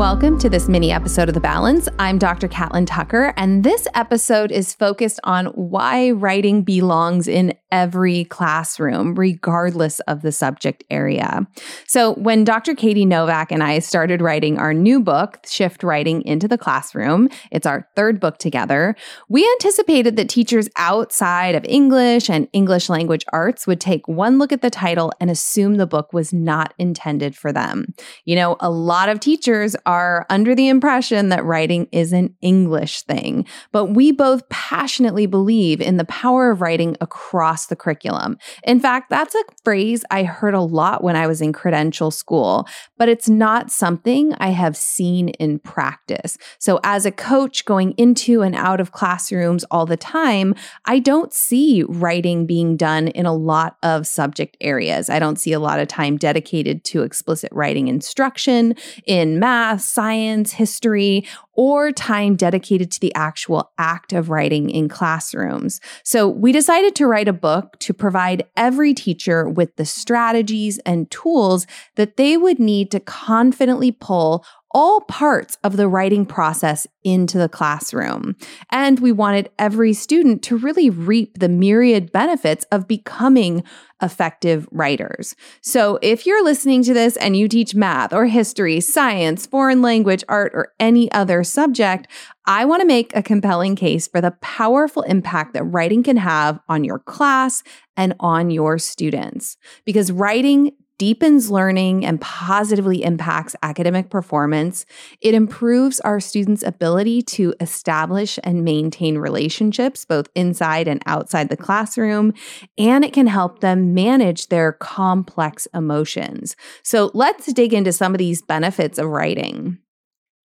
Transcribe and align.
Welcome 0.00 0.38
to 0.38 0.48
this 0.48 0.66
mini 0.66 0.92
episode 0.92 1.28
of 1.28 1.34
The 1.34 1.42
Balance. 1.42 1.86
I'm 1.98 2.16
Dr. 2.16 2.48
Catlin 2.48 2.86
Tucker, 2.86 3.34
and 3.36 3.62
this 3.62 3.86
episode 3.94 4.50
is 4.50 4.72
focused 4.72 5.20
on 5.24 5.48
why 5.48 6.12
writing 6.12 6.62
belongs 6.62 7.28
in 7.28 7.52
every 7.72 8.24
classroom, 8.24 9.14
regardless 9.14 10.00
of 10.00 10.22
the 10.22 10.32
subject 10.32 10.84
area. 10.90 11.46
So, 11.86 12.14
when 12.14 12.44
Dr. 12.44 12.74
Katie 12.74 13.04
Novak 13.04 13.52
and 13.52 13.62
I 13.62 13.78
started 13.78 14.20
writing 14.20 14.58
our 14.58 14.74
new 14.74 15.00
book, 15.00 15.38
Shift 15.46 15.82
Writing 15.82 16.22
into 16.22 16.48
the 16.48 16.58
Classroom, 16.58 17.28
it's 17.50 17.66
our 17.66 17.88
third 17.96 18.20
book 18.20 18.38
together, 18.38 18.96
we 19.28 19.48
anticipated 19.52 20.16
that 20.16 20.28
teachers 20.28 20.68
outside 20.76 21.54
of 21.54 21.64
English 21.64 22.28
and 22.28 22.48
English 22.52 22.88
language 22.88 23.24
arts 23.32 23.66
would 23.66 23.80
take 23.80 24.06
one 24.08 24.38
look 24.38 24.52
at 24.52 24.62
the 24.62 24.70
title 24.70 25.12
and 25.20 25.30
assume 25.30 25.76
the 25.76 25.86
book 25.86 26.12
was 26.12 26.32
not 26.32 26.74
intended 26.78 27.36
for 27.36 27.52
them. 27.52 27.94
You 28.24 28.36
know, 28.36 28.56
a 28.60 28.70
lot 28.70 29.08
of 29.08 29.20
teachers 29.20 29.76
are 29.86 30.26
under 30.30 30.54
the 30.54 30.68
impression 30.68 31.28
that 31.28 31.44
writing 31.44 31.88
is 31.92 32.12
an 32.12 32.34
English 32.40 33.02
thing, 33.02 33.46
but 33.72 33.86
we 33.86 34.12
both 34.12 34.48
passionately 34.48 35.26
believe 35.26 35.80
in 35.80 35.96
the 35.96 36.04
power 36.04 36.50
of 36.50 36.60
writing 36.60 36.96
across 37.00 37.59
the 37.66 37.76
curriculum. 37.76 38.36
In 38.64 38.80
fact, 38.80 39.10
that's 39.10 39.34
a 39.34 39.44
phrase 39.64 40.04
I 40.10 40.24
heard 40.24 40.54
a 40.54 40.60
lot 40.60 41.02
when 41.02 41.16
I 41.16 41.26
was 41.26 41.40
in 41.40 41.52
credential 41.52 42.10
school, 42.10 42.66
but 42.98 43.08
it's 43.08 43.28
not 43.28 43.70
something 43.70 44.34
I 44.34 44.48
have 44.48 44.76
seen 44.76 45.30
in 45.30 45.58
practice. 45.58 46.36
So, 46.58 46.80
as 46.84 47.06
a 47.06 47.12
coach 47.12 47.64
going 47.64 47.92
into 47.96 48.42
and 48.42 48.54
out 48.54 48.80
of 48.80 48.92
classrooms 48.92 49.64
all 49.70 49.86
the 49.86 49.96
time, 49.96 50.54
I 50.84 50.98
don't 50.98 51.32
see 51.32 51.84
writing 51.84 52.46
being 52.46 52.76
done 52.76 53.08
in 53.08 53.26
a 53.26 53.34
lot 53.34 53.76
of 53.82 54.06
subject 54.06 54.56
areas. 54.60 55.08
I 55.08 55.18
don't 55.18 55.38
see 55.38 55.52
a 55.52 55.60
lot 55.60 55.80
of 55.80 55.88
time 55.88 56.16
dedicated 56.16 56.84
to 56.84 57.02
explicit 57.02 57.50
writing 57.52 57.88
instruction 57.88 58.74
in 59.06 59.38
math 59.38 59.60
math, 59.70 59.82
science, 59.82 60.52
history, 60.52 61.26
or 61.52 61.92
time 61.92 62.34
dedicated 62.36 62.90
to 62.90 63.00
the 63.00 63.14
actual 63.14 63.70
act 63.78 64.12
of 64.12 64.30
writing 64.30 64.70
in 64.70 64.88
classrooms. 64.88 65.80
So 66.02 66.26
we 66.26 66.52
decided 66.52 66.94
to 66.96 67.06
write 67.06 67.28
a 67.28 67.32
book 67.32 67.49
to 67.78 67.94
provide 67.94 68.44
every 68.56 68.94
teacher 68.94 69.48
with 69.48 69.76
the 69.76 69.84
strategies 69.84 70.78
and 70.80 71.10
tools 71.10 71.66
that 71.96 72.16
they 72.16 72.36
would 72.36 72.58
need 72.58 72.90
to 72.90 73.00
confidently 73.00 73.92
pull 73.92 74.44
all 74.72 75.00
parts 75.02 75.58
of 75.64 75.76
the 75.76 75.88
writing 75.88 76.24
process 76.24 76.86
into 77.02 77.38
the 77.38 77.48
classroom. 77.48 78.36
And 78.70 79.00
we 79.00 79.10
wanted 79.10 79.50
every 79.58 79.92
student 79.92 80.42
to 80.44 80.56
really 80.56 80.90
reap 80.90 81.38
the 81.38 81.48
myriad 81.48 82.12
benefits 82.12 82.66
of 82.70 82.86
becoming 82.86 83.64
effective 84.02 84.66
writers. 84.70 85.34
So 85.60 85.98
if 86.02 86.26
you're 86.26 86.44
listening 86.44 86.82
to 86.84 86.94
this 86.94 87.16
and 87.16 87.36
you 87.36 87.48
teach 87.48 87.74
math 87.74 88.12
or 88.12 88.26
history, 88.26 88.80
science, 88.80 89.46
foreign 89.46 89.82
language, 89.82 90.24
art, 90.28 90.52
or 90.54 90.72
any 90.78 91.10
other 91.12 91.44
subject, 91.44 92.06
I 92.46 92.64
want 92.64 92.80
to 92.80 92.86
make 92.86 93.14
a 93.14 93.22
compelling 93.22 93.76
case 93.76 94.08
for 94.08 94.20
the 94.20 94.32
powerful 94.40 95.02
impact 95.02 95.54
that 95.54 95.64
writing 95.64 96.02
can 96.02 96.16
have 96.16 96.60
on 96.68 96.84
your 96.84 96.98
class 96.98 97.62
and 97.96 98.14
on 98.20 98.50
your 98.50 98.78
students. 98.78 99.56
Because 99.84 100.10
writing 100.10 100.72
deepens 101.00 101.50
learning 101.50 102.04
and 102.04 102.20
positively 102.20 103.02
impacts 103.02 103.56
academic 103.62 104.10
performance. 104.10 104.84
It 105.22 105.32
improves 105.32 105.98
our 106.00 106.20
students' 106.20 106.62
ability 106.62 107.22
to 107.22 107.54
establish 107.58 108.38
and 108.44 108.66
maintain 108.66 109.16
relationships 109.16 110.04
both 110.04 110.28
inside 110.34 110.88
and 110.88 111.02
outside 111.06 111.48
the 111.48 111.56
classroom, 111.56 112.34
and 112.76 113.02
it 113.02 113.14
can 113.14 113.28
help 113.28 113.60
them 113.60 113.94
manage 113.94 114.48
their 114.48 114.74
complex 114.74 115.66
emotions. 115.72 116.54
So 116.82 117.10
let's 117.14 117.50
dig 117.50 117.72
into 117.72 117.94
some 117.94 118.12
of 118.12 118.18
these 118.18 118.42
benefits 118.42 118.98
of 118.98 119.06
writing. 119.06 119.78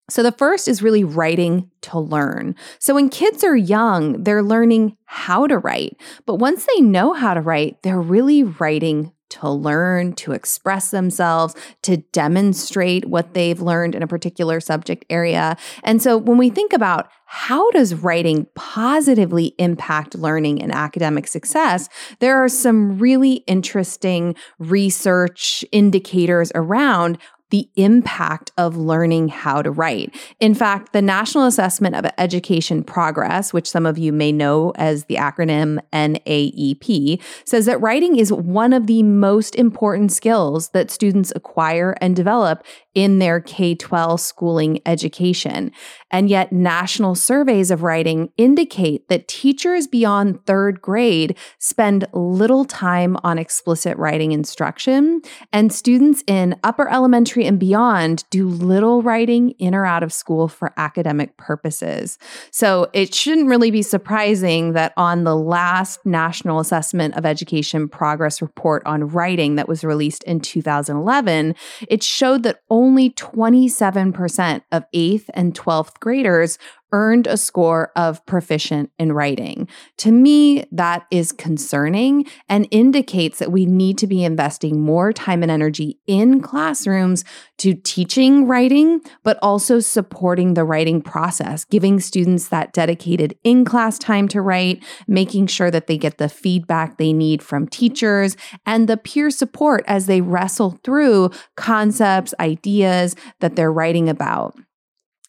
So, 0.08 0.22
the 0.22 0.32
first 0.32 0.68
is 0.68 0.84
really 0.84 1.04
writing 1.04 1.72
to 1.82 2.00
learn. 2.00 2.54
So, 2.78 2.94
when 2.94 3.10
kids 3.10 3.44
are 3.44 3.56
young, 3.56 4.22
they're 4.22 4.44
learning 4.44 4.98
how 5.06 5.48
to 5.48 5.58
write. 5.58 6.00
But 6.28 6.36
once 6.36 6.68
they 6.68 6.80
know 6.80 7.14
how 7.14 7.34
to 7.34 7.42
write, 7.42 7.82
they're 7.82 8.00
really 8.00 8.44
writing 8.44 9.12
to 9.42 9.50
learn, 9.50 10.14
to 10.14 10.32
express 10.32 10.92
themselves, 10.92 11.56
to 11.84 11.98
demonstrate 11.98 13.06
what 13.06 13.34
they've 13.34 13.62
learned 13.62 13.96
in 13.96 14.04
a 14.04 14.08
particular 14.08 14.60
subject 14.60 15.06
area. 15.10 15.58
And 15.84 16.02
so 16.02 16.18
when 16.18 16.38
we 16.38 16.50
think 16.50 16.74
about 16.74 17.10
how 17.26 17.70
does 17.72 17.96
writing 17.96 18.48
positively 18.56 19.56
impact 19.58 20.16
learning 20.16 20.62
and 20.62 20.72
academic 20.72 21.28
success, 21.28 21.90
there 22.20 22.42
are 22.42 22.50
some 22.50 22.98
really 23.00 23.44
interesting 23.48 24.36
research 24.60 25.66
indicators 25.72 26.52
around 26.56 27.18
the 27.50 27.70
impact 27.76 28.52
of 28.58 28.76
learning 28.76 29.28
how 29.28 29.62
to 29.62 29.72
write. 29.72 30.16
In 30.40 30.56
fact, 30.56 30.94
the 30.94 31.02
National 31.02 31.46
Assessment 31.46 31.96
of 31.96 32.06
Education 32.18 32.84
Progress, 32.84 33.54
which 33.54 33.70
some 33.70 33.86
of 33.86 33.98
you 33.98 34.12
may 34.12 34.32
know 34.32 34.74
as 34.76 35.06
the 35.06 35.16
acronym 35.16 35.80
NAEP, 35.94 37.22
says 37.46 37.66
that 37.66 37.82
writing 37.82 38.18
is 38.18 38.32
one 38.34 38.74
of 38.74 38.88
the 38.88 39.04
most 39.04 39.56
important 39.56 40.12
skills 40.12 40.70
that 40.70 40.90
students 40.90 41.32
acquire 41.36 41.96
and 42.02 42.16
develop 42.16 42.64
in 42.96 43.20
their 43.20 43.42
K 43.42 43.76
12 43.76 44.20
schooling 44.20 44.82
education. 44.86 45.72
And 46.10 46.30
yet, 46.30 46.52
national 46.54 47.16
surveys 47.16 47.70
of 47.70 47.84
writing 47.84 48.30
indicate 48.38 49.10
that 49.10 49.28
teachers 49.28 49.86
beyond 49.86 50.46
third 50.46 50.82
grade 50.82 51.38
spend 51.60 52.08
little 52.14 52.64
time 52.64 53.18
on 53.24 53.38
explicit 53.38 53.98
writing 53.98 54.32
instruction, 54.32 55.22
and 55.52 55.74
students 55.74 56.24
in 56.26 56.58
upper 56.64 56.90
elementary 56.90 57.46
and 57.46 57.60
beyond 57.60 58.24
do 58.30 58.48
little 58.48 59.02
writing 59.02 59.52
in 59.52 59.76
or 59.76 59.86
out 59.86 60.04
of 60.04 60.14
school 60.14 60.48
for 60.48 60.74
academic 60.78 61.36
purposes. 61.36 62.18
So, 62.50 62.90
it 62.94 63.14
shouldn't 63.14 63.50
really 63.50 63.72
be 63.72 63.82
surprising 63.82 64.72
that 64.72 64.94
on 64.96 65.26
the 65.26 65.36
last 65.36 66.06
National 66.06 66.62
Assessment 66.62 67.18
of 67.18 67.26
Education 67.26 67.90
Progress 67.90 68.42
report 68.42 68.84
on 68.86 69.10
writing 69.10 69.56
that 69.56 69.68
was 69.68 69.84
released 69.84 70.24
in 70.24 70.40
2011, 70.40 71.56
it 71.90 72.02
showed 72.02 72.44
that 72.44 72.62
only 72.70 72.85
only 72.86 73.10
27% 73.10 74.62
of 74.72 74.86
8th 74.94 75.26
and 75.34 75.56
12th 75.56 76.00
graders 76.00 76.60
earned 76.92 77.28
a 77.28 77.38
score 77.38 77.92
of 77.96 78.26
proficient 78.26 78.92
in 78.98 79.12
writing. 79.12 79.68
To 79.98 80.12
me, 80.12 80.66
that 80.72 81.06
is 81.12 81.32
concerning 81.32 82.26
and 82.48 82.68
indicates 82.72 83.40
that 83.40 83.52
we 83.52 83.66
need 83.66 83.98
to 84.00 84.08
be 84.08 84.24
investing 84.24 84.82
more 84.82 85.12
time 85.12 85.44
and 85.44 85.52
energy 85.52 86.00
in 86.08 86.42
classrooms 86.42 87.24
to 87.58 87.74
teaching 87.74 88.48
writing, 88.48 89.02
but 89.24 89.38
also 89.42 89.80
supporting 89.80 90.54
the 90.54 90.64
writing 90.64 91.02
process, 91.02 91.66
giving 91.66 92.00
students 92.00 92.50
that 92.50 92.74
dedicated 92.74 93.38
in 93.44 93.66
class 93.66 93.98
time 93.98 94.28
to 94.30 94.42
write, 94.42 94.84
making 95.08 95.48
sure 95.48 95.72
that 95.72 95.88
they 95.88 95.98
get 95.98 96.18
the 96.18 96.30
feedback 96.30 96.98
they 96.98 97.14
need 97.14 97.42
from 97.42 97.68
teachers 97.68 98.38
and 98.66 98.88
the 98.88 98.98
peer 98.98 99.30
support 99.30 99.84
as 99.88 100.06
they 100.06 100.22
wrestle 100.22 100.80
through 100.84 101.30
concepts, 101.56 102.34
ideas 102.40 103.16
that 103.40 103.56
they're 103.56 103.72
writing 103.72 104.10
about. 104.10 104.56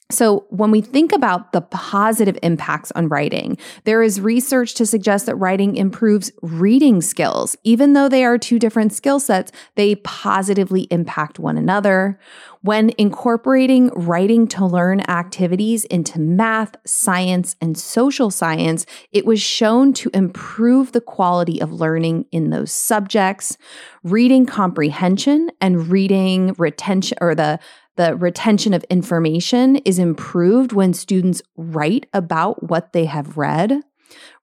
So, 0.09 0.47
when 0.51 0.71
we 0.71 0.83
think 0.83 1.11
about 1.11 1.53
the 1.53 1.63
positive 1.63 2.39
impacts 2.41 2.93
on 2.93 3.09
writing, 3.09 3.59
there 3.83 4.05
is 4.05 4.21
research 4.21 4.75
to 4.75 4.87
suggest 4.87 5.27
that 5.27 5.35
writing 5.35 5.75
improves 5.77 6.31
reading 6.43 7.03
skills. 7.03 7.57
Even 7.65 7.95
though 7.95 8.09
they 8.09 8.25
are 8.25 8.39
two 8.39 8.61
different 8.61 8.93
skill 8.93 9.19
sets, 9.19 9.51
they 9.75 9.97
positively 9.97 10.83
impact 10.93 11.41
one 11.41 11.59
another. 11.59 12.21
When 12.63 12.93
incorporating 12.99 13.89
writing 13.97 14.47
to 14.49 14.65
learn 14.65 15.01
activities 15.01 15.85
into 15.87 16.21
math, 16.21 16.77
science, 16.87 17.57
and 17.61 17.77
social 17.77 18.31
science, 18.31 18.87
it 19.11 19.27
was 19.27 19.41
shown 19.41 19.93
to 19.95 20.11
improve 20.15 20.93
the 20.93 21.01
quality 21.01 21.61
of 21.61 21.73
learning 21.73 22.27
in 22.31 22.51
those 22.51 22.71
subjects. 22.71 23.59
Reading 24.05 24.47
comprehension 24.47 25.51
and 25.61 25.89
reading 25.89 26.55
retention, 26.59 27.19
or 27.21 27.35
the 27.35 27.59
the 27.97 28.17
retention 28.17 28.73
of 28.73 28.85
information 28.85 29.77
is 29.77 29.99
improved 29.99 30.73
when 30.73 30.95
students 30.95 31.43
write 31.57 32.07
about 32.13 32.63
what 32.63 32.93
they 32.93 33.07
have 33.07 33.37
read. 33.37 33.81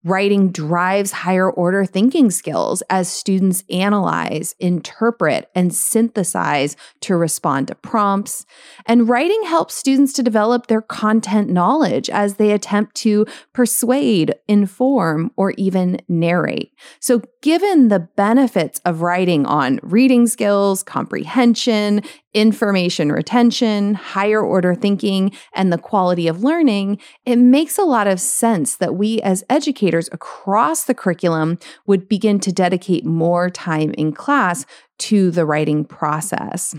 Writing 0.06 0.52
drives 0.52 1.12
higher 1.12 1.50
order 1.50 1.86
thinking 1.86 2.30
skills 2.30 2.84
as 2.90 3.08
students 3.10 3.64
analyze, 3.70 4.54
interpret, 4.60 5.50
and 5.56 5.74
synthesize 5.74 6.76
to 7.00 7.16
respond 7.16 7.70
to 7.70 7.76
prompts. 7.76 8.46
And 8.86 9.08
writing 9.08 9.44
helps 9.44 9.76
students 9.76 10.12
to 10.14 10.24
develop 10.24 10.68
their 10.68 10.82
content 10.82 11.50
knowledge 11.50 12.10
as 12.10 12.36
they 12.36 12.52
attempt 12.52 12.96
to 12.98 13.26
persuade, 13.54 14.36
inform, 14.50 15.32
or 15.38 15.52
even 15.52 16.02
narrate. 16.10 16.74
So, 17.00 17.22
given 17.42 17.88
the 17.88 18.00
benefits 18.00 18.82
of 18.86 19.02
writing 19.02 19.46
on 19.46 19.80
reading 19.84 20.28
skills, 20.28 20.84
comprehension, 20.84 22.02
information 22.34 23.12
retention, 23.12 23.94
higher 23.94 24.42
order 24.42 24.74
thinking, 24.74 25.32
and 25.54 25.72
the 25.72 25.78
quality 25.78 26.28
of 26.28 26.44
learning, 26.44 27.00
it 27.26 27.36
makes 27.36 27.78
a 27.78 27.84
lot 27.84 28.08
of 28.08 28.20
sense 28.20 28.76
that 28.78 28.96
we 28.96 29.22
as 29.22 29.44
educators 29.50 29.93
across 30.12 30.86
the 30.86 30.94
curriculum 30.94 31.57
would 31.86 32.07
begin 32.07 32.40
to 32.42 32.51
dedicate 32.51 33.06
more 33.06 33.50
time 33.50 33.92
in 33.98 34.12
class 34.13 34.66
to 35.00 35.31
the 35.31 35.45
writing 35.45 35.86
process. 35.86 36.75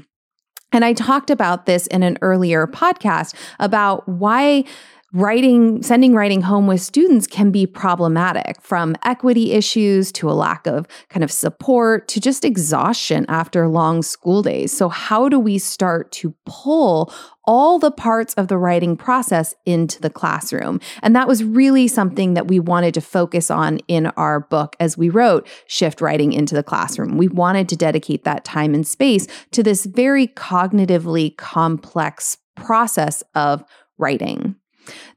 And 0.73 0.85
I 0.85 0.93
talked 0.93 1.31
about 1.31 1.67
this 1.67 1.87
in 1.87 2.03
an 2.03 2.19
earlier 2.21 2.67
podcast 2.67 3.35
about 3.61 4.09
why 4.09 4.65
writing 5.15 5.81
sending 5.81 6.13
writing 6.13 6.43
home 6.43 6.67
with 6.67 6.81
students 6.81 7.27
can 7.29 7.53
be 7.53 7.67
problematic 7.67 8.61
from 8.61 8.97
equity 9.05 9.53
issues 9.53 10.11
to 10.11 10.29
a 10.29 10.35
lack 10.35 10.67
of 10.67 10.87
kind 11.09 11.23
of 11.23 11.31
support 11.31 12.09
to 12.09 12.21
just 12.21 12.45
exhaustion 12.45 13.25
after 13.29 13.69
long 13.69 14.03
school 14.03 14.43
days 14.43 14.77
so 14.77 14.89
how 14.89 15.29
do 15.29 15.39
we 15.39 15.57
start 15.57 16.11
to 16.11 16.35
pull 16.45 17.13
all 17.47 17.79
the 17.79 17.93
parts 17.93 18.35
of 18.35 18.49
the 18.49 18.59
writing 18.59 18.97
process 18.97 19.55
into 19.67 20.01
the 20.01 20.09
classroom. 20.09 20.81
And 21.03 21.15
that 21.15 21.29
was 21.29 21.45
really 21.45 21.89
something 21.89 22.33
that 22.33 22.49
we 22.49 22.59
wanted 22.59 22.95
to 22.95 23.03
focus 23.03 23.51
on 23.51 23.81
in 23.87 24.07
our 24.17 24.41
book 24.41 24.77
as 24.81 24.97
we 24.97 25.11
wrote 25.11 25.47
Shift 25.67 26.01
Writing 26.01 26.33
into 26.33 26.55
the 26.55 26.63
Classroom. 26.63 27.19
We 27.19 27.29
wanted 27.29 27.69
to 27.69 27.77
dedicate 27.77 28.25
that 28.25 28.47
time 28.47 28.75
and 28.75 28.87
space 28.87 29.27
to 29.51 29.63
this 29.63 29.85
very 29.85 30.27
cognitively 30.27 31.37
complex 31.37 32.39
process 32.57 33.23
of 33.35 33.63
writing. 33.99 34.57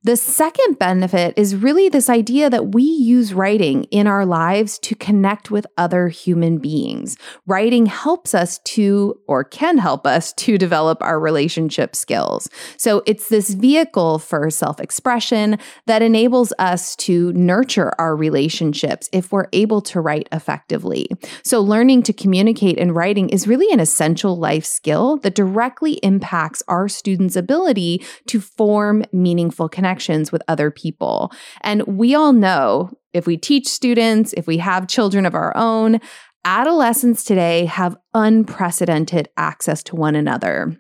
The 0.03 0.15
second 0.15 0.79
benefit 0.79 1.33
is 1.35 1.55
really 1.55 1.89
this 1.89 2.09
idea 2.09 2.49
that 2.49 2.73
we 2.73 2.83
use 2.83 3.33
writing 3.33 3.83
in 3.85 4.07
our 4.07 4.25
lives 4.25 4.79
to 4.79 4.95
connect 4.95 5.51
with 5.51 5.67
other 5.77 6.07
human 6.07 6.59
beings. 6.59 7.17
Writing 7.45 7.87
helps 7.87 8.33
us 8.33 8.59
to, 8.59 9.19
or 9.27 9.43
can 9.43 9.77
help 9.79 10.07
us 10.07 10.31
to 10.33 10.57
develop 10.57 11.01
our 11.01 11.19
relationship 11.19 11.95
skills. 11.95 12.47
So 12.77 13.03
it's 13.05 13.27
this 13.27 13.49
vehicle 13.49 14.19
for 14.19 14.49
self 14.49 14.79
expression 14.79 15.57
that 15.87 16.01
enables 16.01 16.53
us 16.57 16.95
to 16.97 17.33
nurture 17.33 17.91
our 17.99 18.15
relationships 18.15 19.09
if 19.11 19.31
we're 19.31 19.49
able 19.51 19.81
to 19.81 19.99
write 19.99 20.29
effectively. 20.31 21.09
So 21.43 21.59
learning 21.59 22.03
to 22.03 22.13
communicate 22.13 22.77
in 22.77 22.93
writing 22.93 23.29
is 23.29 23.47
really 23.47 23.71
an 23.73 23.79
essential 23.79 24.37
life 24.37 24.65
skill 24.65 25.17
that 25.17 25.35
directly 25.35 25.93
impacts 25.95 26.63
our 26.67 26.87
students' 26.87 27.35
ability 27.35 28.05
to 28.27 28.39
form 28.39 29.03
meaningful 29.11 29.56
connections 29.57 29.87
connections 29.87 30.31
with 30.31 30.43
other 30.47 30.69
people. 30.69 31.31
And 31.61 31.81
we 31.83 32.13
all 32.13 32.33
know 32.33 32.91
if 33.13 33.25
we 33.25 33.37
teach 33.37 33.67
students, 33.67 34.33
if 34.35 34.47
we 34.47 34.57
have 34.57 34.87
children 34.87 35.25
of 35.25 35.33
our 35.33 35.55
own, 35.55 35.99
adolescents 36.45 37.23
today 37.23 37.65
have 37.65 37.97
unprecedented 38.13 39.29
access 39.37 39.83
to 39.83 39.95
one 39.95 40.15
another 40.15 40.77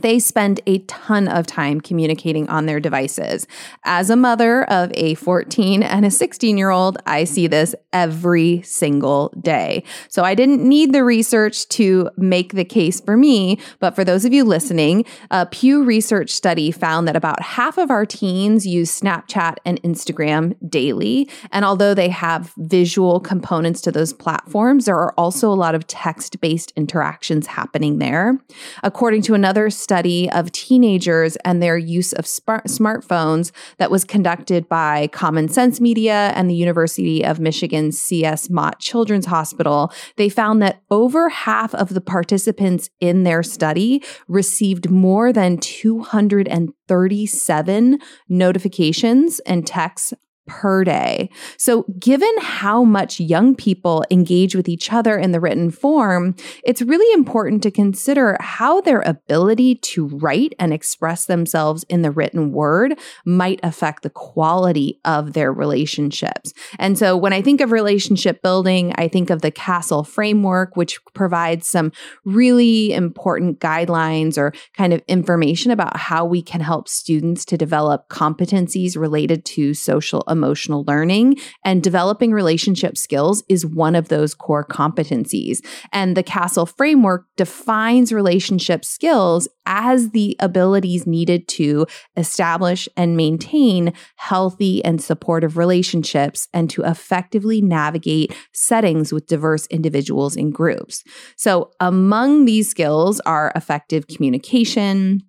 they 0.00 0.18
spend 0.18 0.60
a 0.66 0.78
ton 0.80 1.28
of 1.28 1.46
time 1.46 1.80
communicating 1.80 2.48
on 2.48 2.66
their 2.66 2.80
devices. 2.80 3.46
As 3.84 4.10
a 4.10 4.16
mother 4.16 4.64
of 4.70 4.90
a 4.94 5.14
14 5.14 5.82
and 5.82 6.04
a 6.06 6.10
16 6.10 6.56
year 6.56 6.70
old, 6.70 6.98
I 7.06 7.24
see 7.24 7.46
this 7.46 7.74
every 7.92 8.62
single 8.62 9.32
day. 9.40 9.82
So 10.08 10.22
I 10.22 10.34
didn't 10.34 10.66
need 10.66 10.92
the 10.92 11.04
research 11.04 11.68
to 11.70 12.10
make 12.16 12.52
the 12.52 12.64
case 12.64 13.00
for 13.00 13.16
me, 13.16 13.58
but 13.78 13.94
for 13.94 14.04
those 14.04 14.24
of 14.24 14.32
you 14.32 14.44
listening, 14.44 15.04
a 15.30 15.46
Pew 15.46 15.84
Research 15.84 16.30
study 16.30 16.70
found 16.70 17.08
that 17.08 17.16
about 17.16 17.42
half 17.42 17.78
of 17.78 17.90
our 17.90 18.06
teens 18.06 18.66
use 18.66 18.98
Snapchat 18.98 19.56
and 19.64 19.82
Instagram 19.82 20.56
daily. 20.68 21.28
And 21.52 21.64
although 21.64 21.94
they 21.94 22.08
have 22.08 22.52
visual 22.56 23.20
components 23.20 23.80
to 23.82 23.92
those 23.92 24.12
platforms, 24.12 24.84
there 24.84 24.96
are 24.96 25.12
also 25.18 25.50
a 25.50 25.54
lot 25.54 25.74
of 25.74 25.86
text 25.86 26.40
based 26.40 26.72
interactions 26.76 27.46
happening 27.46 27.98
there. 27.98 28.38
According 28.82 29.22
to 29.22 29.34
another 29.34 29.68
study 29.80 30.30
of 30.30 30.52
teenagers 30.52 31.36
and 31.44 31.60
their 31.62 31.78
use 31.78 32.12
of 32.12 32.26
smartphones 32.26 33.50
that 33.78 33.90
was 33.90 34.04
conducted 34.04 34.68
by 34.68 35.08
Common 35.08 35.48
Sense 35.48 35.80
Media 35.80 36.32
and 36.36 36.48
the 36.48 36.54
University 36.54 37.24
of 37.24 37.40
Michigan's 37.40 37.98
C.S. 37.98 38.48
Mott 38.50 38.78
Children's 38.78 39.26
Hospital, 39.26 39.92
they 40.16 40.28
found 40.28 40.62
that 40.62 40.80
over 40.90 41.28
half 41.28 41.74
of 41.74 41.94
the 41.94 42.00
participants 42.00 42.88
in 43.00 43.24
their 43.24 43.42
study 43.42 44.00
received 44.28 44.88
more 44.90 45.32
than 45.32 45.58
237 45.58 47.98
notifications 48.28 49.40
and 49.40 49.66
texts 49.66 50.14
per 50.50 50.82
day. 50.82 51.30
So, 51.56 51.84
given 52.00 52.32
how 52.40 52.82
much 52.82 53.20
young 53.20 53.54
people 53.54 54.04
engage 54.10 54.56
with 54.56 54.68
each 54.68 54.92
other 54.92 55.16
in 55.16 55.30
the 55.30 55.38
written 55.38 55.70
form, 55.70 56.34
it's 56.64 56.82
really 56.82 57.10
important 57.14 57.62
to 57.62 57.70
consider 57.70 58.36
how 58.40 58.80
their 58.80 59.00
ability 59.02 59.76
to 59.76 60.08
write 60.08 60.54
and 60.58 60.72
express 60.72 61.26
themselves 61.26 61.84
in 61.88 62.02
the 62.02 62.10
written 62.10 62.50
word 62.50 62.98
might 63.24 63.60
affect 63.62 64.02
the 64.02 64.10
quality 64.10 65.00
of 65.04 65.34
their 65.34 65.52
relationships. 65.52 66.52
And 66.80 66.98
so, 66.98 67.16
when 67.16 67.32
I 67.32 67.42
think 67.42 67.60
of 67.60 67.70
relationship 67.70 68.42
building, 68.42 68.92
I 68.96 69.06
think 69.06 69.30
of 69.30 69.42
the 69.42 69.52
CASEL 69.52 70.04
framework, 70.04 70.76
which 70.76 70.98
provides 71.14 71.68
some 71.68 71.92
really 72.24 72.92
important 72.92 73.60
guidelines 73.60 74.36
or 74.36 74.52
kind 74.76 74.92
of 74.92 75.00
information 75.06 75.70
about 75.70 75.96
how 75.96 76.24
we 76.24 76.42
can 76.42 76.60
help 76.60 76.88
students 76.88 77.44
to 77.44 77.56
develop 77.56 78.08
competencies 78.08 78.96
related 78.96 79.44
to 79.44 79.74
social 79.74 80.24
emotional 80.28 80.39
emotional 80.40 80.84
learning 80.86 81.36
and 81.64 81.82
developing 81.82 82.32
relationship 82.32 82.96
skills 82.96 83.42
is 83.48 83.66
one 83.66 83.94
of 83.94 84.08
those 84.08 84.34
core 84.34 84.64
competencies. 84.64 85.58
And 85.92 86.16
the 86.16 86.22
CASEL 86.22 86.74
framework 86.76 87.26
defines 87.36 88.10
relationship 88.12 88.84
skills 88.84 89.48
as 89.66 90.10
the 90.10 90.34
abilities 90.40 91.06
needed 91.06 91.46
to 91.48 91.86
establish 92.16 92.88
and 92.96 93.16
maintain 93.16 93.92
healthy 94.16 94.82
and 94.84 95.02
supportive 95.02 95.56
relationships 95.56 96.48
and 96.54 96.70
to 96.70 96.82
effectively 96.82 97.60
navigate 97.60 98.34
settings 98.52 99.12
with 99.12 99.26
diverse 99.26 99.66
individuals 99.66 100.36
and 100.36 100.54
groups. 100.54 101.04
So, 101.36 101.70
among 101.80 102.46
these 102.46 102.70
skills 102.70 103.20
are 103.20 103.52
effective 103.54 104.06
communication, 104.06 105.22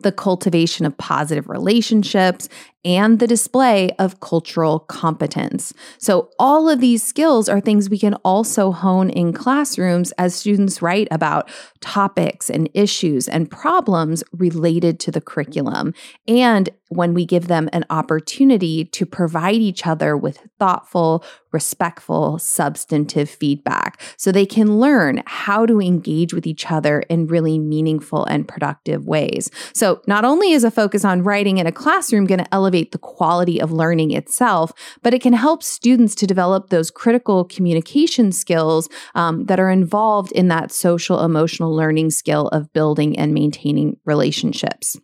the 0.00 0.12
cultivation 0.12 0.86
of 0.86 0.96
positive 0.96 1.48
relationships, 1.48 2.48
and 2.84 3.18
the 3.18 3.26
display 3.26 3.90
of 3.98 4.20
cultural 4.20 4.80
competence. 4.80 5.72
So, 5.98 6.30
all 6.38 6.68
of 6.68 6.80
these 6.80 7.02
skills 7.02 7.48
are 7.48 7.60
things 7.60 7.90
we 7.90 7.98
can 7.98 8.14
also 8.24 8.70
hone 8.72 9.10
in 9.10 9.32
classrooms 9.32 10.12
as 10.12 10.34
students 10.34 10.80
write 10.80 11.08
about 11.10 11.50
topics 11.80 12.48
and 12.48 12.68
issues 12.74 13.28
and 13.28 13.50
problems 13.50 14.22
related 14.32 15.00
to 15.00 15.10
the 15.10 15.20
curriculum. 15.20 15.92
And 16.26 16.70
when 16.90 17.12
we 17.12 17.26
give 17.26 17.48
them 17.48 17.68
an 17.72 17.84
opportunity 17.90 18.84
to 18.84 19.04
provide 19.04 19.56
each 19.56 19.86
other 19.86 20.16
with 20.16 20.48
thoughtful, 20.58 21.22
respectful, 21.52 22.38
substantive 22.38 23.28
feedback 23.28 24.00
so 24.16 24.32
they 24.32 24.46
can 24.46 24.78
learn 24.78 25.22
how 25.26 25.66
to 25.66 25.80
engage 25.80 26.32
with 26.32 26.46
each 26.46 26.70
other 26.70 27.00
in 27.10 27.26
really 27.26 27.58
meaningful 27.58 28.24
and 28.24 28.48
productive 28.48 29.06
ways. 29.06 29.50
So, 29.74 30.00
not 30.06 30.24
only 30.24 30.52
is 30.52 30.64
a 30.64 30.70
focus 30.70 31.04
on 31.04 31.22
writing 31.22 31.58
in 31.58 31.66
a 31.66 31.72
classroom 31.72 32.26
going 32.26 32.38
to 32.38 32.54
elevate 32.54 32.67
the 32.70 32.98
quality 32.98 33.60
of 33.60 33.72
learning 33.72 34.12
itself, 34.12 34.72
but 35.02 35.14
it 35.14 35.22
can 35.22 35.32
help 35.32 35.62
students 35.62 36.14
to 36.16 36.26
develop 36.26 36.70
those 36.70 36.90
critical 36.90 37.44
communication 37.44 38.32
skills 38.32 38.88
um, 39.14 39.46
that 39.46 39.60
are 39.60 39.70
involved 39.70 40.32
in 40.32 40.48
that 40.48 40.72
social 40.72 41.24
emotional 41.24 41.74
learning 41.74 42.10
skill 42.10 42.48
of 42.48 42.72
building 42.72 43.18
and 43.18 43.32
maintaining 43.34 43.96
relationships. 44.04 44.96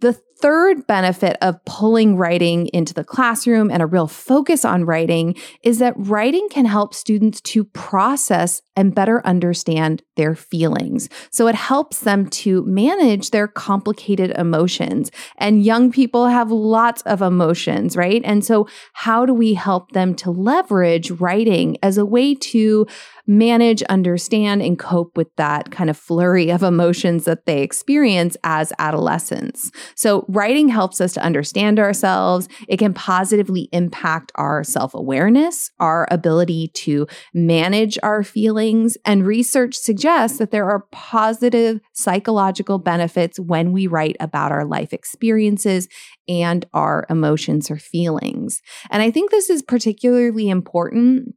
The 0.00 0.20
third 0.40 0.86
benefit 0.86 1.36
of 1.40 1.62
pulling 1.64 2.16
writing 2.16 2.68
into 2.68 2.94
the 2.94 3.04
classroom 3.04 3.70
and 3.70 3.82
a 3.82 3.86
real 3.86 4.06
focus 4.06 4.64
on 4.64 4.84
writing 4.84 5.34
is 5.62 5.78
that 5.78 5.94
writing 5.96 6.48
can 6.50 6.64
help 6.64 6.94
students 6.94 7.40
to 7.42 7.64
process 7.64 8.62
and 8.80 8.94
better 8.94 9.24
understand 9.26 10.02
their 10.16 10.34
feelings. 10.34 11.08
So 11.30 11.48
it 11.48 11.54
helps 11.54 12.00
them 12.00 12.28
to 12.30 12.64
manage 12.64 13.30
their 13.30 13.46
complicated 13.46 14.30
emotions. 14.38 15.10
And 15.36 15.62
young 15.62 15.92
people 15.92 16.28
have 16.28 16.50
lots 16.50 17.02
of 17.02 17.20
emotions, 17.20 17.96
right? 17.96 18.22
And 18.24 18.44
so, 18.44 18.66
how 18.94 19.26
do 19.26 19.34
we 19.34 19.54
help 19.54 19.92
them 19.92 20.14
to 20.16 20.30
leverage 20.30 21.10
writing 21.10 21.76
as 21.82 21.98
a 21.98 22.06
way 22.06 22.34
to 22.34 22.86
manage, 23.26 23.82
understand, 23.84 24.62
and 24.62 24.78
cope 24.78 25.16
with 25.16 25.28
that 25.36 25.70
kind 25.70 25.90
of 25.90 25.96
flurry 25.96 26.50
of 26.50 26.62
emotions 26.62 27.24
that 27.26 27.46
they 27.46 27.62
experience 27.62 28.36
as 28.44 28.72
adolescents? 28.78 29.70
So, 29.94 30.24
writing 30.30 30.68
helps 30.68 31.00
us 31.00 31.12
to 31.14 31.22
understand 31.22 31.78
ourselves. 31.78 32.48
It 32.68 32.78
can 32.78 32.94
positively 32.94 33.68
impact 33.72 34.32
our 34.36 34.64
self 34.64 34.94
awareness, 34.94 35.70
our 35.78 36.06
ability 36.10 36.68
to 36.68 37.06
manage 37.34 37.98
our 38.02 38.22
feelings. 38.22 38.96
And 39.04 39.26
research 39.26 39.76
suggests 39.76 40.38
that 40.38 40.50
there 40.50 40.70
are 40.70 40.86
positive 40.92 41.80
psychological 41.92 42.78
benefits 42.78 43.38
when 43.38 43.72
we 43.72 43.86
write 43.86 44.16
about 44.20 44.52
our 44.52 44.64
life 44.64 44.92
experiences 44.92 45.88
and 46.28 46.64
our 46.72 47.06
emotions 47.10 47.70
or 47.70 47.76
feelings. 47.76 48.62
And 48.90 49.02
I 49.02 49.10
think 49.10 49.30
this 49.30 49.50
is 49.50 49.62
particularly 49.62 50.48
important 50.48 51.34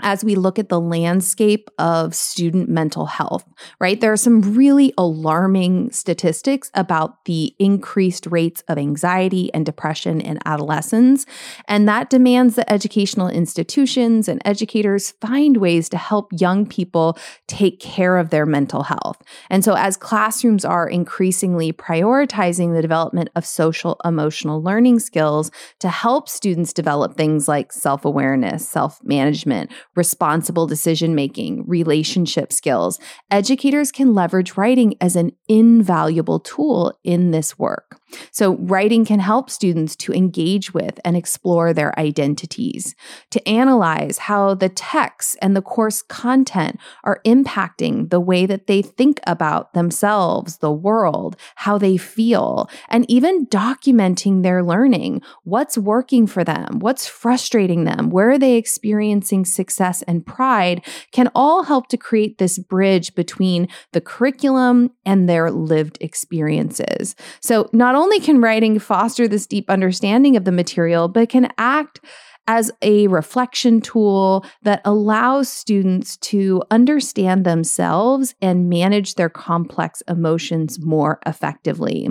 as 0.00 0.22
we 0.22 0.34
look 0.34 0.58
at 0.58 0.68
the 0.68 0.80
landscape 0.80 1.70
of 1.78 2.14
student 2.14 2.68
mental 2.68 3.06
health, 3.06 3.44
right? 3.80 4.00
There 4.00 4.12
are 4.12 4.16
some 4.16 4.54
really 4.54 4.92
alarming 4.98 5.90
statistics 5.90 6.70
about 6.74 7.24
the 7.24 7.54
increased 7.58 8.26
rates 8.26 8.62
of 8.68 8.76
anxiety 8.76 9.52
and 9.54 9.64
depression 9.64 10.20
in 10.20 10.38
adolescents. 10.44 11.24
And 11.66 11.88
that 11.88 12.10
demands 12.10 12.56
that 12.56 12.70
educational 12.70 13.28
institutions 13.28 14.28
and 14.28 14.42
educators 14.44 15.12
find 15.12 15.56
ways 15.56 15.88
to 15.88 15.96
help 15.96 16.28
young 16.38 16.66
people 16.66 17.18
take 17.46 17.80
care 17.80 18.18
of 18.18 18.30
their 18.30 18.44
mental 18.44 18.82
health. 18.82 19.22
And 19.48 19.64
so, 19.64 19.74
as 19.74 19.96
classrooms 19.96 20.64
are 20.64 20.88
increasingly 20.88 21.72
prioritizing 21.72 22.74
the 22.74 22.82
development 22.82 23.30
of 23.34 23.46
social 23.46 23.98
emotional 24.04 24.62
learning 24.62 25.00
skills 25.00 25.50
to 25.80 25.88
help 25.88 26.28
students 26.28 26.72
develop 26.72 27.16
things 27.16 27.48
like 27.48 27.72
self 27.72 28.04
awareness, 28.04 28.68
self 28.68 29.02
management, 29.02 29.70
responsible 29.96 30.66
decision 30.66 31.14
making, 31.14 31.66
relationship 31.66 32.52
skills, 32.52 33.00
educators 33.30 33.90
can 33.90 34.14
leverage 34.14 34.56
writing 34.56 34.94
as 35.00 35.16
an 35.16 35.32
invaluable 35.48 36.38
tool 36.38 36.96
in 37.02 37.30
this 37.30 37.58
work. 37.58 37.98
So, 38.30 38.56
writing 38.56 39.04
can 39.04 39.18
help 39.18 39.50
students 39.50 39.96
to 39.96 40.12
engage 40.12 40.72
with 40.72 41.00
and 41.04 41.16
explore 41.16 41.72
their 41.72 41.98
identities, 41.98 42.94
to 43.30 43.48
analyze 43.48 44.18
how 44.18 44.54
the 44.54 44.68
text 44.68 45.36
and 45.42 45.56
the 45.56 45.62
course 45.62 46.02
content 46.02 46.78
are 47.02 47.20
impacting 47.24 48.10
the 48.10 48.20
way 48.20 48.46
that 48.46 48.68
they 48.68 48.80
think 48.80 49.20
about 49.26 49.72
themselves, 49.72 50.58
the 50.58 50.72
world, 50.72 51.36
how 51.56 51.78
they 51.78 51.96
feel, 51.96 52.70
and 52.88 53.10
even 53.10 53.46
documenting 53.46 54.42
their 54.42 54.62
learning. 54.62 55.20
What's 55.42 55.76
working 55.76 56.26
for 56.26 56.44
them? 56.44 56.78
What's 56.78 57.06
frustrating 57.06 57.84
them? 57.84 58.10
Where 58.10 58.30
are 58.30 58.38
they 58.38 58.56
experiencing 58.56 59.44
success 59.86 60.02
and 60.06 60.24
pride? 60.24 60.84
Can 61.12 61.28
all 61.34 61.64
help 61.64 61.88
to 61.88 61.96
create 61.96 62.38
this 62.38 62.58
bridge 62.58 63.14
between 63.14 63.68
the 63.92 64.00
curriculum 64.00 64.90
and 65.04 65.28
their 65.28 65.50
lived 65.50 65.98
experiences. 66.00 67.14
So, 67.40 67.68
not 67.72 67.94
only 67.94 68.20
can 68.20 68.40
writing 68.40 68.78
foster 68.78 69.28
this 69.28 69.46
deep 69.46 69.70
understanding 69.70 70.36
of 70.36 70.44
the 70.44 70.52
material, 70.52 71.08
but 71.08 71.28
can 71.28 71.48
act 71.58 72.00
as 72.48 72.70
a 72.80 73.08
reflection 73.08 73.80
tool 73.80 74.44
that 74.62 74.80
allows 74.84 75.48
students 75.48 76.16
to 76.18 76.62
understand 76.70 77.44
themselves 77.44 78.34
and 78.40 78.68
manage 78.68 79.14
their 79.14 79.28
complex 79.28 80.00
emotions 80.08 80.78
more 80.78 81.18
effectively. 81.26 82.08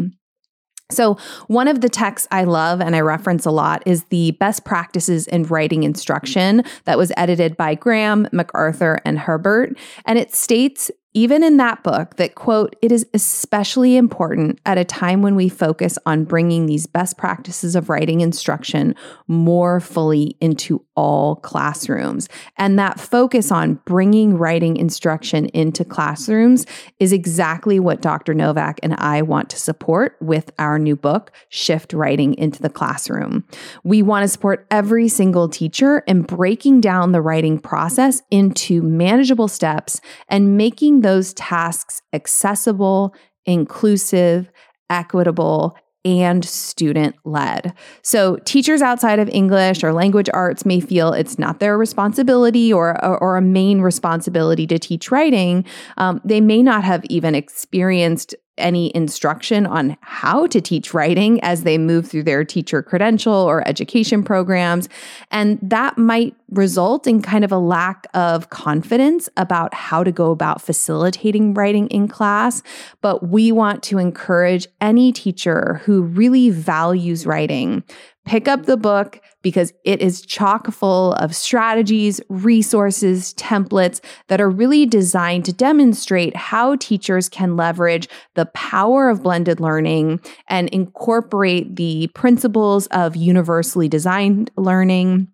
So, 0.92 1.18
one 1.48 1.68
of 1.68 1.82
the 1.82 1.90
texts 1.90 2.28
I 2.30 2.44
love 2.44 2.80
and 2.80 2.96
I 2.96 3.00
reference 3.00 3.46
a 3.46 3.52
lot 3.52 3.82
is 3.88 4.04
the 4.06 4.32
Best 4.32 4.66
Practices 4.66 5.26
in 5.26 5.44
Writing 5.44 5.82
Instruction 5.82 6.64
that 6.84 6.98
was 6.98 7.12
edited 7.18 7.58
by 7.58 7.74
Graham, 7.74 8.28
MacArthur, 8.32 9.00
and 9.04 9.18
Hebert. 9.18 9.76
And 10.06 10.20
it 10.20 10.36
states 10.36 10.92
even 11.16 11.44
in 11.44 11.56
that 11.58 11.82
book 11.82 12.18
that 12.18 12.36
quote 12.36 12.76
it 12.82 12.92
is 12.92 13.08
especially 13.14 13.96
important 13.96 14.60
at 14.66 14.78
a 14.78 14.84
time 14.84 15.22
when 15.22 15.36
we 15.36 15.50
focus 15.50 15.98
on 16.06 16.26
bringing 16.26 16.66
these 16.66 16.86
best 16.86 17.18
practices 17.18 17.76
of 17.76 17.90
writing 17.90 18.22
instruction 18.22 18.94
more 19.28 19.80
fully 19.80 20.36
into 20.42 20.86
all 20.96 21.38
classrooms 21.38 22.28
and 22.58 22.78
that 22.78 23.00
focus 23.00 23.52
on 23.52 23.76
bringing 23.86 24.38
writing 24.38 24.76
instruction 24.76 25.46
into 25.48 25.86
classrooms 25.86 26.66
is 27.00 27.14
exactly 27.14 27.80
what 27.80 28.02
Dr. 28.02 28.34
Novak 28.34 28.80
and 28.84 28.94
I 28.96 29.22
want 29.22 29.50
to 29.52 29.58
support 29.58 30.18
with 30.20 30.52
our 30.60 30.78
new 30.78 30.96
book 30.96 31.32
Shift 31.50 31.94
Writing 31.94 32.34
into 32.36 32.62
the 32.62 32.70
Classroom. 32.70 33.46
We 33.84 34.02
want 34.02 34.24
to 34.24 34.28
support 34.28 34.68
every 34.70 35.08
single 35.08 35.48
teacher 35.48 36.00
in 36.08 36.24
breaking 36.24 36.82
down 36.82 37.14
the 37.14 37.22
writing 37.22 37.58
process 37.58 38.22
into 38.32 38.82
manageable 38.82 39.48
steps 39.48 40.02
and 40.28 40.58
making 40.58 41.02
those 41.06 41.36
tasks 41.36 42.02
accessible, 42.14 43.14
inclusive, 43.46 44.50
equitable, 44.90 45.78
and 46.04 46.44
student 46.44 47.16
led. 47.26 47.74
So, 48.02 48.38
teachers 48.38 48.82
outside 48.82 49.20
of 49.20 49.30
English 49.30 49.84
or 49.84 49.94
language 49.94 50.30
arts 50.34 50.66
may 50.66 50.80
feel 50.80 51.14
it's 51.14 51.38
not 51.38 51.60
their 51.60 51.78
responsibility 51.78 52.74
or, 52.74 53.04
or, 53.06 53.38
a 53.38 53.42
main 53.42 53.82
responsibility 53.82 54.66
to 54.68 54.80
teach 54.80 55.12
writing. 55.12 55.64
Um, 55.98 56.22
they 56.26 56.42
may 56.42 56.64
not 56.64 56.84
have 56.84 57.06
even 57.06 57.36
experienced 57.36 58.34
any 58.58 58.92
instruction 58.96 59.66
on 59.66 59.98
how 60.02 60.48
to 60.48 60.62
teach 60.62 60.94
writing 60.94 61.42
as 61.42 61.64
they 61.64 61.78
move 61.78 62.08
through 62.08 62.24
their 62.24 62.44
teacher 62.44 62.82
credential 62.82 63.34
or 63.34 63.68
education 63.68 64.24
programs. 64.24 64.88
And 65.32 65.60
that 65.62 65.98
might 65.98 66.36
result 66.50 67.08
in 67.08 67.22
kind 67.22 67.44
of 67.44 67.52
a 67.52 67.58
lack 67.58 68.08
of 68.14 68.50
confidence 68.50 69.28
about 69.36 69.74
how 69.74 70.04
to 70.04 70.12
go 70.12 70.32
about 70.32 70.62
facilitating 70.62 71.54
writing 71.54 71.88
in 71.88 72.08
class. 72.08 72.64
But 73.02 73.28
we 73.28 73.52
want 73.52 73.84
to 73.84 73.98
encourage 73.98 74.68
any 74.80 75.12
teacher 75.12 75.82
who 75.86 76.04
really 76.04 76.50
values 76.50 77.26
writing 77.26 77.84
Pick 78.26 78.48
up 78.48 78.66
the 78.66 78.78
book 78.78 79.22
because 79.44 79.72
it 79.84 80.02
is 80.02 80.22
chock 80.22 80.72
full 80.72 81.14
of 81.14 81.36
strategies, 81.36 82.20
resources, 82.28 83.36
templates 83.36 84.02
that 84.28 84.42
are 84.42 84.50
really 84.50 84.88
designed 84.88 85.46
to 85.46 85.54
demonstrate 85.54 86.36
how 86.36 86.76
teachers 86.78 87.30
can 87.30 87.56
leverage 87.56 88.10
the 88.34 88.48
power 88.48 89.10
of 89.10 89.22
blended 89.22 89.60
learning 89.60 90.20
and 90.48 90.70
incorporate 90.70 91.76
the 91.76 92.08
principles 92.16 92.88
of 92.88 93.16
universally 93.16 93.88
designed 93.88 94.50
learning 94.58 95.28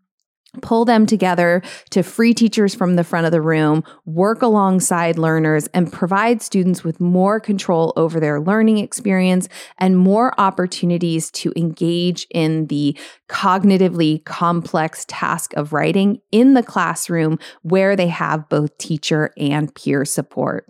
pull 0.62 0.84
them 0.84 1.06
together 1.06 1.62
to 1.92 2.04
free 2.04 2.34
teachers 2.34 2.76
from 2.76 2.96
the 2.96 3.04
front 3.04 3.26
of 3.26 3.32
the 3.32 3.42
room, 3.42 3.84
work 4.06 4.42
alongside 4.42 5.18
learners, 5.18 5.68
and 5.74 5.92
provide 5.92 6.42
students 6.42 6.84
with 6.84 7.00
more 7.00 7.40
control 7.40 7.94
over 7.96 8.20
their 8.20 8.42
learning 8.42 8.78
experience 8.78 9.48
and 9.78 9.98
more 9.98 10.40
opportunities 10.40 11.32
to 11.32 11.54
engage 11.56 12.28
in 12.32 12.68
the 12.68 12.98
cognitively 13.30 14.24
complex 14.26 15.06
task 15.08 15.54
of 15.54 15.72
writing 15.72 16.20
in 16.32 16.54
the 16.54 16.64
classroom 16.64 17.40
where 17.62 17.96
they 17.96 18.08
have 18.08 18.50
both 18.50 18.78
teacher 18.78 19.32
and 19.38 19.74
peer 19.74 20.04
support. 20.04 20.68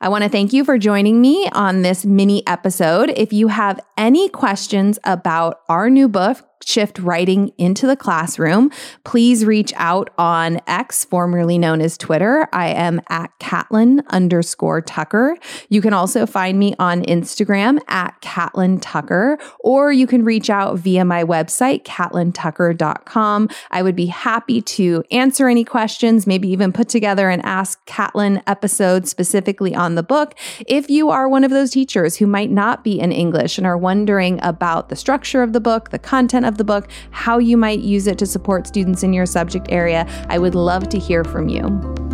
I 0.00 0.08
want 0.08 0.24
to 0.24 0.30
thank 0.30 0.52
you 0.52 0.64
for 0.64 0.78
joining 0.78 1.20
me 1.20 1.48
on 1.52 1.82
this 1.82 2.04
mini 2.04 2.46
episode. 2.46 3.10
If 3.10 3.32
you 3.32 3.48
have 3.48 3.78
any 3.96 4.28
questions 4.28 4.98
about 5.04 5.60
our 5.68 5.90
new 5.90 6.08
book, 6.08 6.47
shift 6.64 6.98
writing 6.98 7.52
into 7.58 7.86
the 7.86 7.96
classroom, 7.96 8.70
please 9.04 9.44
reach 9.44 9.72
out 9.76 10.10
on 10.18 10.60
X, 10.66 11.04
formerly 11.04 11.58
known 11.58 11.80
as 11.80 11.96
Twitter. 11.96 12.48
I 12.52 12.68
am 12.68 13.00
at 13.08 13.30
Catlin 13.38 14.02
underscore 14.08 14.80
Tucker. 14.80 15.36
You 15.68 15.80
can 15.80 15.92
also 15.92 16.26
find 16.26 16.58
me 16.58 16.74
on 16.78 17.02
Instagram 17.02 17.78
at 17.88 18.20
Catlin 18.20 18.80
Tucker, 18.80 19.38
or 19.60 19.92
you 19.92 20.06
can 20.06 20.24
reach 20.24 20.50
out 20.50 20.78
via 20.78 21.04
my 21.04 21.24
website, 21.24 21.84
catlintucker.com. 21.84 23.48
I 23.70 23.82
would 23.82 23.96
be 23.96 24.06
happy 24.06 24.60
to 24.62 25.04
answer 25.10 25.48
any 25.48 25.64
questions, 25.64 26.26
maybe 26.26 26.48
even 26.48 26.72
put 26.72 26.88
together 26.88 27.30
an 27.30 27.40
Ask 27.42 27.84
Catlin 27.86 28.42
episode 28.46 29.08
specifically 29.08 29.74
on 29.74 29.94
the 29.94 30.02
book. 30.02 30.34
If 30.66 30.90
you 30.90 31.10
are 31.10 31.28
one 31.28 31.44
of 31.44 31.50
those 31.50 31.70
teachers 31.70 32.16
who 32.16 32.26
might 32.26 32.50
not 32.50 32.84
be 32.84 32.98
in 33.00 33.12
English 33.12 33.58
and 33.58 33.66
are 33.66 33.78
wondering 33.78 34.38
about 34.42 34.88
the 34.88 34.96
structure 34.96 35.42
of 35.42 35.52
the 35.52 35.60
book, 35.60 35.90
the 35.90 35.98
content 35.98 36.46
of 36.48 36.58
the 36.58 36.64
book, 36.64 36.88
how 37.10 37.38
you 37.38 37.56
might 37.56 37.80
use 37.80 38.06
it 38.06 38.18
to 38.18 38.26
support 38.26 38.66
students 38.66 39.02
in 39.02 39.12
your 39.12 39.26
subject 39.26 39.66
area. 39.70 40.06
I 40.28 40.38
would 40.38 40.54
love 40.54 40.88
to 40.88 40.98
hear 40.98 41.22
from 41.22 41.48
you. 41.48 42.07